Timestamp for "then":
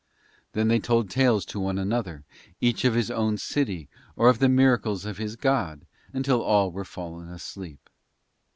0.53-0.67